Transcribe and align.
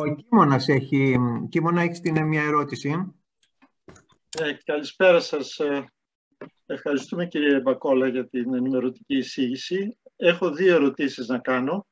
Ο 0.00 0.14
Κίμωνας 0.14 0.68
έχει... 0.68 1.18
Κίμωνα, 1.48 1.80
έχεις 1.80 2.00
την 2.00 2.26
μια 2.26 2.42
ερώτηση; 2.42 3.14
Ε, 4.38 4.52
καλησπέρα 4.64 5.20
σας. 5.20 5.58
Ε, 5.58 5.92
ευχαριστούμε 6.66 7.26
κύριε 7.26 7.60
Μπακόλα 7.60 8.08
για 8.08 8.28
την 8.28 8.54
ενημερωτική 8.54 9.16
εισήγηση. 9.16 9.98
Έχω 10.16 10.50
δύο 10.50 10.74
ερωτήσεις 10.74 11.28
να 11.28 11.38
κάνω. 11.38 11.86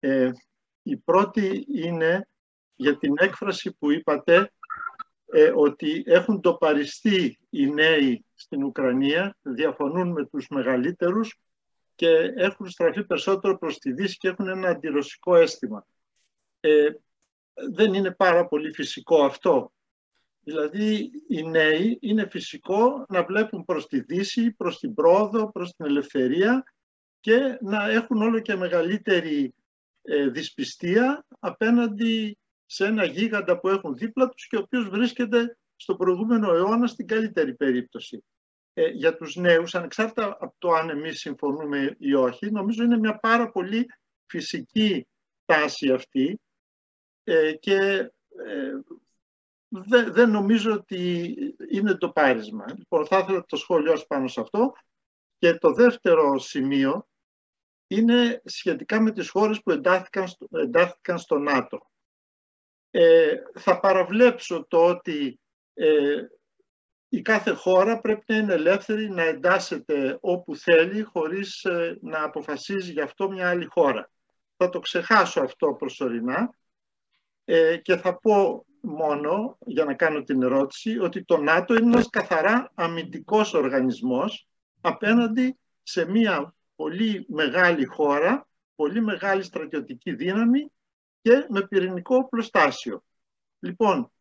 Ε, 0.00 0.30
η 0.82 0.96
πρώτη 0.96 1.66
είναι 1.68 2.28
για 2.74 2.98
την 2.98 3.14
έκφραση 3.18 3.72
που 3.72 3.90
είπατε 3.90 4.52
ε, 5.26 5.52
ότι 5.54 6.02
έχουν 6.06 6.40
το 6.40 6.54
παριστεί 6.54 7.38
οι 7.50 7.66
νέοι 7.66 8.24
στην 8.34 8.64
Ουκρανία, 8.64 9.36
διαφωνούν 9.42 10.10
με 10.10 10.26
τους 10.26 10.48
μεγαλύτερους 10.48 11.40
και 11.94 12.08
έχουν 12.36 12.68
στραφεί 12.68 13.04
περισσότερο 13.04 13.58
προς 13.58 13.78
τη 13.78 13.92
Δύση 13.92 14.16
και 14.16 14.28
έχουν 14.28 14.48
ένα 14.48 14.68
αντιρωσικό 14.68 15.36
αίσθημα. 15.36 15.86
Ε, 16.60 16.88
δεν 17.72 17.94
είναι 17.94 18.10
πάρα 18.10 18.46
πολύ 18.46 18.72
φυσικό 18.72 19.24
αυτό. 19.24 19.72
Δηλαδή 20.44 21.10
οι 21.28 21.42
νέοι 21.42 21.98
είναι 22.00 22.28
φυσικό 22.30 23.06
να 23.08 23.24
βλέπουν 23.24 23.64
προς 23.64 23.86
τη 23.86 24.00
Δύση, 24.00 24.52
προς 24.52 24.78
την 24.78 24.94
πρόοδο, 24.94 25.52
προς 25.52 25.72
την 25.72 25.86
ελευθερία 25.86 26.64
και 27.20 27.58
να 27.60 27.90
έχουν 27.90 28.22
όλο 28.22 28.40
και 28.40 28.54
μεγαλύτερη 28.54 29.54
ε, 30.02 30.28
δυσπιστία 30.28 31.26
απέναντι 31.38 32.38
σε 32.66 32.86
ένα 32.86 33.04
γίγαντα 33.04 33.60
που 33.60 33.68
έχουν 33.68 33.96
δίπλα 33.96 34.28
τους 34.28 34.46
και 34.46 34.56
ο 34.56 34.60
οποίος 34.60 34.88
βρίσκεται 34.88 35.58
στο 35.76 35.96
προηγούμενο 35.96 36.52
αιώνα 36.52 36.86
στην 36.86 37.06
καλύτερη 37.06 37.54
περίπτωση. 37.54 38.24
Ε, 38.74 38.86
για 38.86 39.16
τους 39.16 39.36
νέους, 39.36 39.74
ανεξάρτητα 39.74 40.36
από 40.40 40.54
το 40.58 40.72
αν 40.72 40.90
εμείς 40.90 41.20
συμφωνούμε 41.20 41.96
ή 41.98 42.14
όχι, 42.14 42.50
νομίζω 42.50 42.82
είναι 42.82 42.98
μια 42.98 43.18
πάρα 43.18 43.50
πολύ 43.50 43.86
φυσική 44.26 45.06
τάση 45.44 45.92
αυτή 45.92 46.40
ε, 47.24 47.52
και 47.52 47.76
ε, 48.36 48.72
δεν 50.10 50.30
νομίζω 50.30 50.72
ότι 50.72 51.34
είναι 51.70 51.94
το 51.94 52.10
πάρισμα. 52.10 52.64
Λοιπόν, 52.76 53.06
θα 53.06 53.18
ήθελα 53.18 53.44
το 53.44 53.56
σχόλιο 53.56 54.02
πάνω 54.08 54.28
σε 54.28 54.40
αυτό. 54.40 54.72
Και 55.38 55.54
το 55.54 55.72
δεύτερο 55.72 56.38
σημείο 56.38 57.08
είναι 57.86 58.42
σχετικά 58.44 59.00
με 59.00 59.12
τις 59.12 59.28
χώρες 59.28 59.62
που 59.62 59.70
εντάχθηκαν 59.70 60.28
στο, 60.28 60.46
εντάχθηκαν 60.50 61.18
στο 61.18 61.38
ΝΑΤΟ. 61.38 61.90
Ε, 62.90 63.36
θα 63.54 63.80
παραβλέψω 63.80 64.66
το 64.68 64.86
ότι 64.86 65.40
ε, 65.74 66.22
η 67.14 67.22
κάθε 67.22 67.50
χώρα 67.50 68.00
πρέπει 68.00 68.24
να 68.26 68.36
είναι 68.36 68.52
ελεύθερη 68.52 69.10
να 69.10 69.22
εντάσσεται 69.22 70.18
όπου 70.20 70.56
θέλει 70.56 71.02
χωρίς 71.02 71.64
ε, 71.64 71.98
να 72.00 72.22
αποφασίζει 72.22 72.92
γι' 72.92 73.00
αυτό 73.00 73.30
μια 73.30 73.48
άλλη 73.48 73.64
χώρα. 73.64 74.10
Θα 74.56 74.68
το 74.68 74.78
ξεχάσω 74.78 75.40
αυτό 75.40 75.74
προσωρινά 75.74 76.54
ε, 77.44 77.76
και 77.76 77.96
θα 77.96 78.18
πω 78.18 78.66
μόνο, 78.80 79.58
για 79.66 79.84
να 79.84 79.94
κάνω 79.94 80.22
την 80.22 80.42
ερώτηση, 80.42 80.98
ότι 80.98 81.24
το 81.24 81.36
ΝΑΤΟ 81.36 81.74
είναι 81.74 81.92
ένας 81.92 82.08
καθαρά 82.08 82.70
αμυντικός 82.74 83.54
οργανισμός 83.54 84.48
απέναντι 84.80 85.58
σε 85.82 86.10
μια 86.10 86.54
πολύ 86.76 87.26
μεγάλη 87.28 87.84
χώρα, 87.84 88.48
πολύ 88.74 89.00
μεγάλη 89.00 89.42
στρατιωτική 89.42 90.14
δύναμη 90.14 90.72
και 91.22 91.46
με 91.48 91.66
πυρηνικό 91.66 92.28
πλωστάσιο. 92.28 93.04
Λοιπόν, 93.58 94.12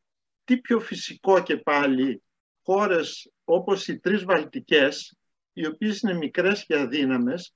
τι 0.44 0.58
πιο 0.58 0.80
φυσικό 0.80 1.44
και 1.44 1.58
πάλι 1.58 2.24
χώρες 2.64 3.32
όπως 3.44 3.88
οι 3.88 4.00
τρεις 4.00 4.24
Βαλτικές, 4.24 5.18
οι 5.54 5.68
οποίες 5.68 6.00
είναι 6.00 6.14
μικρές 6.14 6.66
και 6.66 6.78
αδύναμες, 6.78 7.54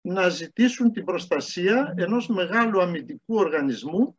να 0.00 0.28
ζητήσουν 0.28 0.92
την 0.92 1.04
προστασία 1.04 1.94
ενός 1.96 2.26
μεγάλου 2.26 2.82
αμυντικού 2.82 3.34
οργανισμού, 3.34 4.18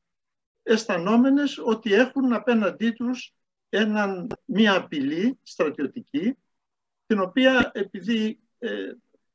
αισθανόμενες 0.63 1.57
ότι 1.57 1.93
έχουν 1.93 2.33
απέναντί 2.33 2.91
τους 2.91 3.33
έναν, 3.69 4.27
μία 4.45 4.75
απειλή 4.75 5.39
στρατιωτική, 5.43 6.37
την 7.05 7.19
οποία 7.19 7.71
επειδή 7.73 8.39
ε, 8.57 8.91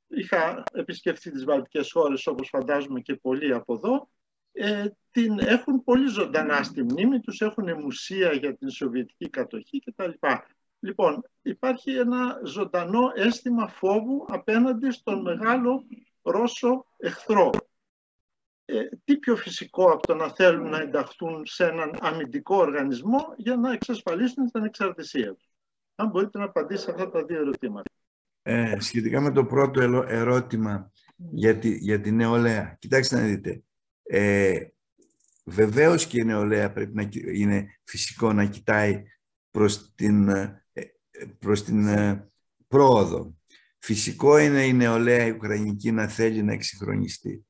είχα 0.07 0.63
επισκεφθεί 0.73 1.31
τις 1.31 1.45
Βαλτικές 1.45 1.93
χώρες, 1.93 2.27
όπως 2.27 2.49
φαντάζομαι 2.49 3.01
και 3.01 3.15
πολλοί 3.15 3.53
από 3.53 3.75
εδώ, 3.75 4.09
ε, 4.53 4.87
την 5.11 5.39
έχουν 5.39 5.85
πολύ 5.85 6.09
ζωντανά 6.09 6.63
στη 6.63 6.83
μνήμη 6.83 7.21
τους, 7.21 7.41
έχουν 7.41 7.81
μουσεία 7.81 8.33
για 8.33 8.57
την 8.57 8.71
Σοβιετική 8.71 9.31
κατοχή 9.31 9.79
κτλ. 9.79 10.11
Λοιπόν, 10.85 11.23
υπάρχει 11.43 11.91
ένα 11.91 12.41
ζωντανό 12.45 13.13
αίσθημα 13.15 13.69
φόβου 13.69 14.27
απέναντι 14.29 14.91
στον 14.91 15.21
μεγάλο 15.21 15.85
Ρώσο 16.23 16.87
εχθρό. 16.97 17.51
Ε, 18.65 18.89
τι 19.05 19.17
πιο 19.17 19.37
φυσικό 19.37 19.91
από 19.91 20.07
το 20.07 20.15
να 20.15 20.29
θέλουν 20.29 20.69
να 20.69 20.79
ενταχθούν 20.79 21.47
σε 21.47 21.67
έναν 21.67 21.97
αμυντικό 22.01 22.57
οργανισμό 22.57 23.35
για 23.37 23.57
να 23.57 23.73
εξασφαλίσουν 23.73 24.45
την 24.45 24.61
ανεξαρτησία 24.61 25.35
τους. 25.35 25.49
Αν 25.95 26.09
μπορείτε 26.09 26.39
να 26.39 26.45
απαντήσετε 26.45 26.91
αυτά 26.91 27.11
τα 27.11 27.25
δύο 27.25 27.41
ερωτήματα. 27.41 27.91
Ε, 28.43 28.81
σχετικά 28.81 29.21
με 29.21 29.33
το 29.33 29.45
πρώτο 29.45 29.81
ερώτημα 30.09 30.93
για 31.17 31.59
τη, 31.59 31.77
για 31.77 32.01
τη 32.01 32.13
νεολαία. 32.13 32.77
Κοιτάξτε 32.79 33.17
να 33.17 33.23
δείτε. 33.27 33.63
Ε, 34.03 34.67
βεβαίως 35.45 36.07
και 36.07 36.21
η 36.21 36.25
νεολαία 36.25 36.73
πρέπει 36.73 36.95
να 36.95 37.09
είναι 37.33 37.79
φυσικό 37.85 38.33
να 38.33 38.45
κοιτάει 38.45 39.03
προς 39.51 39.95
την 39.95 40.29
ε, 40.29 40.64
προς 41.39 41.65
την 41.65 41.87
ε, 41.87 42.29
πρόοδο. 42.69 43.35
Φυσικό 43.79 44.39
είναι 44.39 44.67
η 44.67 44.73
νεολαία 44.73 45.27
η 45.27 45.31
Ουκρανική 45.31 45.93
να 45.93 46.09
θέλει 46.09 46.43
να 46.43 46.53
εξυγχρονιστεί. 46.53 47.47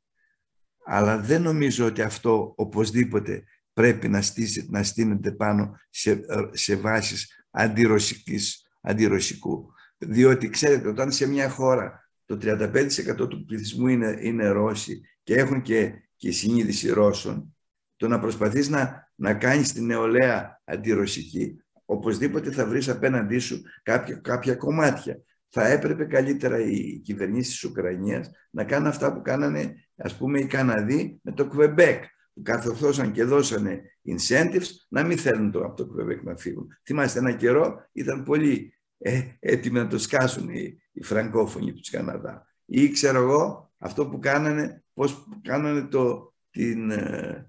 Αλλά 0.87 1.19
δεν 1.19 1.43
νομίζω 1.43 1.87
ότι 1.87 2.03
αυτό 2.03 2.53
οπωσδήποτε 2.57 3.45
πρέπει 3.73 4.09
να, 4.09 4.23
στήσει, 4.23 4.67
να 4.71 4.83
στείνεται 4.83 5.33
πάνω 5.33 5.77
σε, 5.91 6.11
ε, 6.11 6.49
σε 6.53 6.77
βάσεις 6.77 7.47
αντιρωσικής, 7.51 8.71
αντιρωσικού. 8.81 9.73
Διότι 9.99 10.49
ξέρετε, 10.49 10.89
όταν 10.89 11.13
σε 11.13 11.27
μια 11.27 11.49
χώρα 11.51 12.11
το 12.25 12.39
35% 12.41 13.29
του 13.29 13.45
πληθυσμού 13.45 13.89
είναι, 13.89 14.19
είναι 14.21 14.49
Ρώσοι 14.49 15.01
και 15.23 15.35
έχουν 15.35 15.63
και, 15.63 15.93
και 16.17 16.31
συνείδηση 16.31 16.89
Ρώσων, 16.89 17.57
το 17.97 18.09
να 18.09 18.19
προσπαθείς 18.19 18.69
να, 18.69 19.13
να 19.15 19.35
κάνεις 19.35 19.73
την 19.73 19.85
νεολαία 19.87 20.63
αντιρωσική 20.65 21.64
οπωσδήποτε 21.85 22.51
θα 22.51 22.67
βρεις 22.67 22.89
απέναντί 22.89 23.39
σου 23.39 23.63
κάποια, 23.83 24.15
κάποια 24.15 24.55
κομμάτια. 24.55 25.23
Θα 25.49 25.67
έπρεπε 25.67 26.05
καλύτερα 26.05 26.59
οι 26.59 27.01
κυβερνήσεις 27.05 27.53
της 27.53 27.65
Ουκρανίας 27.65 28.31
να 28.51 28.65
κάνουν 28.65 28.89
αυτά 28.89 29.13
που 29.13 29.23
κάνανε 29.23 29.75
ας 29.97 30.17
πούμε 30.17 30.41
οι 30.41 30.47
Καναδοί 30.47 31.21
με 31.23 31.33
το 31.33 31.47
Κβεμπέκ 31.47 32.05
που 32.35 32.43
κατορθώσαν 32.43 33.13
και 33.13 33.25
δώσανε 33.25 33.83
incentives 34.07 34.67
να 34.89 35.03
μην 35.03 35.19
θέλουν 35.19 35.51
το, 35.51 35.61
από 35.65 35.77
το 35.77 35.87
Κβεμπέκ 35.87 36.23
να 36.23 36.37
φύγουν. 36.37 36.69
Θυμάστε 36.85 37.19
ένα 37.19 37.33
καιρό 37.33 37.89
ήταν 37.93 38.23
πολύ 38.25 38.75
ε, 38.99 39.23
έτοιμοι 39.41 39.79
να 39.79 39.87
το 39.87 39.99
σκάσουν 39.99 40.49
οι, 40.49 40.79
οι 40.93 41.03
φραγκόφωνοι 41.03 41.73
του 41.73 41.91
Καναδά. 41.91 42.47
Ή 42.65 42.89
ξέρω 42.89 43.19
εγώ 43.19 43.73
αυτό 43.79 44.07
που 44.07 44.19
κάνανε, 44.19 44.85
πώς 44.95 45.29
κάνανε 45.43 45.83
το, 45.83 46.35
την, 46.51 46.91
ε, 46.91 46.97
ε, 46.97 47.47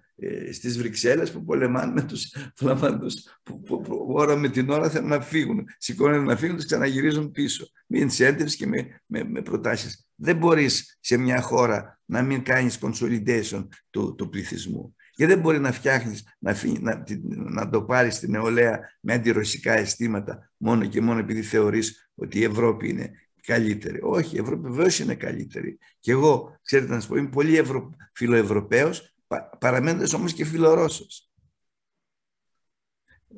στις 0.51 0.77
Βρυξέλλες 0.77 1.31
που 1.31 1.43
πολεμάνε 1.43 1.91
με 1.91 2.01
τους 2.01 2.35
φλαμάντους 2.55 3.13
που, 3.43 3.61
που, 3.61 3.81
που, 3.81 4.05
ώρα 4.07 4.35
με 4.35 4.49
την 4.49 4.69
ώρα 4.69 4.89
θέλουν 4.89 5.09
να 5.09 5.21
φύγουν. 5.21 5.65
Σηκώνουν 5.77 6.23
να 6.23 6.35
φύγουν, 6.35 6.55
τους 6.55 6.65
ξαναγυρίζουν 6.65 7.31
πίσω. 7.31 7.65
Με 7.87 7.99
incentives 7.99 8.51
και 8.57 8.67
με, 8.67 9.01
με, 9.05 9.23
με 9.23 9.41
προτάσεις. 9.41 10.07
Δεν 10.15 10.37
μπορείς 10.37 10.97
σε 10.99 11.17
μια 11.17 11.41
χώρα 11.41 11.99
να 12.05 12.21
μην 12.21 12.43
κάνεις 12.43 12.79
consolidation 12.81 13.67
του, 13.89 14.15
του 14.15 14.29
πληθυσμού. 14.29 14.95
Και 15.11 15.27
δεν 15.27 15.39
μπορεί 15.39 15.59
να 15.59 15.71
φτιάχνεις, 15.71 16.23
να, 16.39 16.55
να, 16.79 17.03
να 17.27 17.69
το 17.69 17.81
πάρεις 17.81 18.15
στην 18.15 18.31
νεολαία 18.31 18.79
με 18.99 19.13
αντιρωσικά 19.13 19.73
αισθήματα 19.73 20.51
μόνο 20.57 20.85
και 20.85 21.01
μόνο 21.01 21.19
επειδή 21.19 21.41
θεωρείς 21.41 22.09
ότι 22.15 22.39
η 22.39 22.43
Ευρώπη 22.43 22.89
είναι 22.89 23.11
καλύτερη. 23.45 23.99
Όχι, 24.01 24.35
η 24.35 24.39
Ευρώπη 24.39 24.69
βεβαίως 24.69 24.99
είναι 24.99 25.15
καλύτερη. 25.15 25.77
Και 25.99 26.11
εγώ, 26.11 26.59
ξέρετε 26.63 26.93
να 26.93 26.99
σας 26.99 27.07
πω, 27.09 27.15
είμαι 27.15 27.29
πολύ 27.29 27.57
Ευρω... 27.57 27.95
φιλοευρωπαίος, 28.13 29.14
παραμένοντας 29.59 30.13
όμως 30.13 30.33
και 30.33 30.45
φιλορώσος. 30.45 31.29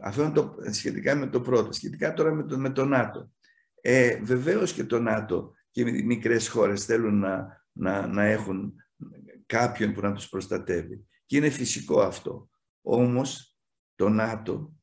Αυτό 0.01 0.23
είναι 0.23 0.33
το, 0.33 0.55
σχετικά 0.69 1.15
με 1.15 1.27
το 1.27 1.41
πρώτο. 1.41 1.71
Σχετικά 1.71 2.13
τώρα 2.13 2.33
με 2.33 2.43
το, 2.43 2.57
με 2.57 2.69
το 2.69 2.85
ΝΑΤΟ. 2.85 3.31
Ε, 3.81 4.19
βεβαίως 4.23 4.73
και 4.73 4.83
το 4.83 4.99
ΝΑΤΟ 4.99 5.53
και 5.71 5.81
οι 5.81 6.03
μικρές 6.03 6.49
χώρες 6.49 6.85
θέλουν 6.85 7.19
να, 7.19 7.65
να, 7.71 8.07
να 8.07 8.23
έχουν 8.23 8.73
κάποιον 9.45 9.93
που 9.93 10.01
να 10.01 10.13
τους 10.13 10.29
προστατεύει. 10.29 11.07
Και 11.25 11.37
είναι 11.37 11.49
φυσικό 11.49 12.01
αυτό. 12.01 12.49
Όμως 12.81 13.57
το 13.95 14.09
ΝΑΤΟ 14.09 14.75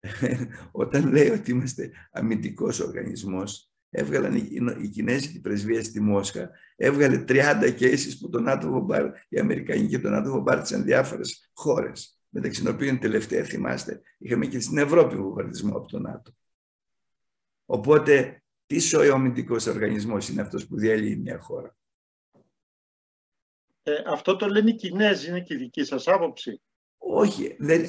όταν 0.72 1.12
λέει 1.12 1.28
ότι 1.28 1.50
είμαστε 1.50 1.90
αμυντικός 2.12 2.80
οργανισμός 2.80 3.71
έβγαλαν 3.94 4.34
η 4.82 4.88
Κινέζικη 4.88 5.40
πρεσβεία 5.40 5.84
στη 5.84 6.00
Μόσχα, 6.00 6.50
έβγαλε 6.76 7.24
30 7.28 7.34
cases 7.80 8.16
που 8.20 8.28
τον 8.28 8.42
ΝΑΤΟ 8.42 8.68
βομπάρ, 8.68 9.12
οι 9.28 9.38
Αμερικανοί 9.38 9.86
και 9.86 9.98
τον 9.98 10.10
ΝΑΤΟ 10.10 10.30
βομπάρτισαν 10.30 10.84
διάφορε 10.84 11.22
χώρες. 11.52 12.16
Μεταξύ 12.28 12.62
των 12.62 12.74
οποίων 12.74 12.98
τελευταία, 12.98 13.44
θυμάστε, 13.44 14.00
είχαμε 14.18 14.46
και 14.46 14.60
στην 14.60 14.78
Ευρώπη 14.78 15.16
βομβαρδισμό 15.16 15.76
από 15.76 15.88
τον 15.88 16.02
ΝΑΤΟ. 16.02 16.32
Οπότε, 17.64 18.42
τι 18.66 18.78
σοϊομητικό 18.78 19.56
οργανισμός 19.68 20.28
είναι 20.28 20.42
αυτός 20.42 20.66
που 20.66 20.76
διαλύει 20.76 21.18
μια 21.22 21.38
χώρα; 21.38 21.76
Ε, 23.82 23.92
αυτό 24.06 24.36
το 24.36 24.46
λένε 24.46 24.70
οι 24.70 24.74
Κινέζοι, 24.74 25.28
είναι 25.28 25.40
και 25.40 25.54
η 25.54 25.56
δική 25.56 25.84
σας 25.84 26.08
άποψη. 26.08 26.60
Όχι. 26.98 27.56
Δεν, 27.58 27.84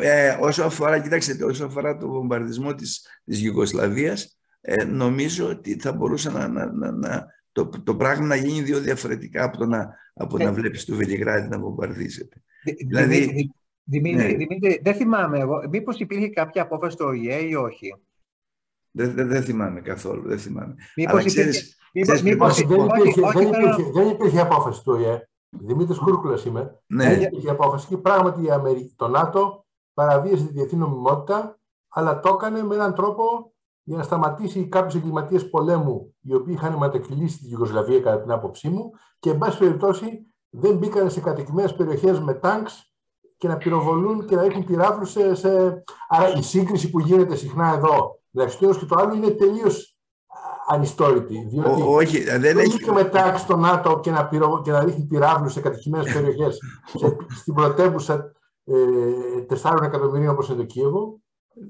ε, 0.00 0.36
όσο 0.40 0.62
αφορά, 0.62 1.00
κοιτάξτε, 1.00 1.44
όσο 1.44 1.64
αφορά 1.64 1.96
το 1.96 2.08
βομβαρδισμό 2.08 2.74
της, 2.74 3.06
της 3.24 3.42
Ιουγκοσλαβίας, 3.42 4.38
ε, 4.60 4.84
νομίζω 4.84 5.48
ότι 5.48 5.78
θα 5.78 5.92
μπορούσε 5.92 6.30
να, 6.30 6.48
να, 6.48 6.92
να, 6.92 7.26
το, 7.52 7.68
το 7.68 7.96
πράγμα 7.96 8.26
να 8.26 8.36
γίνει 8.36 8.62
δύο 8.62 8.80
διαφορετικά 8.80 9.44
από, 9.44 9.56
το 9.56 9.66
να, 9.66 9.94
από 10.14 10.38
να 10.38 10.52
βλέπεις 10.52 10.84
το 10.84 10.94
Βελιγράδι 10.94 11.48
να 11.48 11.58
βομβαρδίζεται. 11.58 12.42
δηλαδή, 12.88 13.50
Δημήτρη, 13.90 14.26
ναι. 14.26 14.34
Δημήτρη, 14.34 14.80
δεν 14.82 14.94
θυμάμαι 14.94 15.38
εγώ. 15.38 15.68
Μήπως 15.70 16.00
υπήρχε 16.00 16.28
κάποια 16.28 16.62
απόφαση 16.62 16.92
στο 16.92 17.06
ΟΗΕ 17.06 17.40
ή 17.40 17.54
όχι; 17.54 17.94
Δεν, 18.90 19.14
δεν, 19.14 19.28
δεν 19.28 19.42
θυμάμαι 19.42 19.80
καθόλου. 19.80 20.28
Δεν 20.28 20.38
θυμάμαι. 20.38 20.74
Μήπως 20.96 21.24
υπήρχε, 21.24 21.62
μήπως, 21.92 22.22
μήπως, 22.22 22.64
δεν, 22.64 22.84
υπήρχε, 22.84 23.20
δεν, 23.20 23.48
υπήρχε, 23.48 23.82
δεν 23.92 24.08
υπήρχε 24.08 24.40
απόφαση 24.40 24.82
του 24.82 24.92
ΟΗΕ. 24.92 25.28
Δημήτρης 25.48 25.98
Κούρκουλας 25.98 26.44
είμαι. 26.44 26.80
Ναι. 26.86 27.04
Δεν 27.04 27.22
υπήρχε 27.22 27.50
απόφαση 27.50 27.86
και 27.86 27.96
πράγματι 27.96 28.42
η 28.44 28.50
Αμερική, 28.50 28.94
το 28.96 29.08
ΝΑΤΟ 29.08 29.66
παραβίασε 29.94 30.46
τη 30.46 30.52
διεθνή 30.52 30.78
νομιμότητα, 30.78 31.58
αλλά 31.88 32.20
το 32.20 32.28
έκανε 32.28 32.62
με 32.62 32.74
έναν 32.74 32.94
τρόπο 32.94 33.52
για 33.88 33.96
να 33.96 34.02
σταματήσει 34.02 34.68
κάποιους 34.68 34.94
εγκληματίες 34.94 35.50
πολέμου 35.50 36.14
οι 36.20 36.34
οποίοι 36.34 36.54
είχαν 36.58 36.76
μετακυλήσει 36.78 37.38
τη 37.38 37.48
Ιουγκοσλαβία, 37.48 38.00
κατά 38.00 38.20
την 38.20 38.30
άποψή 38.30 38.68
μου, 38.68 38.90
και 39.18 39.30
εν 39.30 39.38
πάση 39.38 39.58
περιπτώσει 39.58 40.26
δεν 40.50 40.76
μπήκαν 40.76 41.10
σε 41.10 41.20
κατοικημένες 41.20 41.74
περιοχές 41.74 42.20
με 42.20 42.34
τάγκς 42.34 42.92
και 43.36 43.48
να 43.48 43.56
πυροβολούν 43.56 44.26
και 44.26 44.36
να 44.36 44.42
έχουν 44.44 44.64
πυράβλους 44.64 45.10
σε, 45.10 45.34
σε... 45.34 45.82
Άρα 46.08 46.32
η 46.36 46.42
σύγκριση 46.42 46.90
που 46.90 46.98
γίνεται 46.98 47.36
συχνά 47.36 47.74
εδώ 47.74 48.20
μεταξύ 48.30 48.58
του 48.58 48.78
και 48.78 48.84
το 48.84 48.94
άλλο 48.98 49.14
είναι 49.14 49.30
τελείως 49.30 49.96
ανιστόρητη. 50.68 51.46
Διότι 51.50 51.82
Ο, 51.82 51.94
όχι, 51.94 52.22
δεν 52.38 52.58
έχει. 52.58 52.84
και 52.84 52.92
μετάξει 52.92 53.46
το 53.46 53.56
ΝΑΤΟ 53.56 54.00
και 54.00 54.10
να, 54.10 54.28
πυρο... 54.28 54.60
και 54.64 54.70
να 54.70 54.84
ρίχνει 54.84 55.04
πυράβλους 55.04 55.52
σε 55.52 55.60
κατοικημένες 55.60 56.12
περιοχές 56.12 56.58
στην 57.40 57.54
πρωτεύουσα 57.54 58.32
ε, 58.64 58.74
4 59.62 59.82
εκατομμυρίων 59.82 60.32
όπως 60.32 60.48
είναι 60.48 60.56
το 60.56 60.64
Κίεβο. 60.64 61.20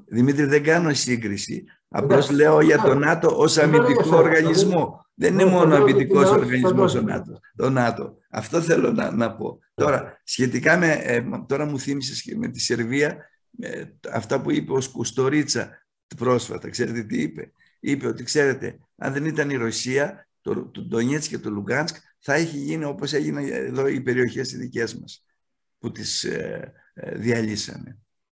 Δημήτρη, 0.08 0.44
δεν 0.44 0.62
κάνω 0.62 0.94
σύγκριση. 0.94 1.64
Απλώ 1.88 2.28
λέω 2.32 2.60
για 2.60 2.78
το 2.78 2.94
ΝΑΤΟ 2.94 3.28
ω 3.28 3.60
αμυντικό 3.62 4.16
οργανισμό. 4.16 5.06
Δεν 5.14 5.32
είναι 5.32 5.44
μόνο 5.44 5.74
αμυντικό 5.74 6.20
οργανισμό 6.20 6.84
το 7.56 7.70
ΝΑΤΟ. 7.70 8.16
Αυτό 8.30 8.60
θέλω 8.60 8.92
να, 8.92 9.10
να 9.10 9.36
πω. 9.36 9.58
Τώρα, 9.74 10.20
σχετικά 10.24 10.76
με. 10.76 10.92
Ε, 10.92 11.24
τώρα 11.46 11.64
μου 11.64 11.78
θύμισε 11.78 12.36
με 12.36 12.48
τη 12.48 12.60
Σερβία 12.60 13.16
ε, 13.60 13.84
αυτά 14.12 14.40
που 14.40 14.50
είπε 14.50 14.72
ο 14.72 14.82
Κουστορίτσα 14.92 15.86
πρόσφατα. 16.16 16.70
Ξέρετε 16.70 17.02
τι 17.02 17.20
είπε. 17.22 17.52
Είπε 17.80 18.06
ότι, 18.06 18.22
ξέρετε, 18.22 18.78
αν 18.96 19.12
δεν 19.12 19.24
ήταν 19.24 19.50
η 19.50 19.56
Ρωσία, 19.56 20.28
το, 20.40 20.66
το 20.66 20.82
Ντονιέτς 20.82 21.28
και 21.28 21.38
το 21.38 21.50
Λουγκάνσκ 21.50 21.96
θα 22.18 22.34
έχει 22.34 22.56
γίνει 22.56 22.84
όπως 22.84 23.12
έγινε 23.12 23.42
εδώ 23.42 23.86
οι 23.86 24.00
περιοχές 24.00 24.52
οι 24.52 24.56
δικές 24.56 24.98
μας 24.98 25.24
που 25.78 25.92
τις 25.92 26.24
ε, 26.24 26.72
ε 26.94 27.18
διαλύσανε. 27.18 27.98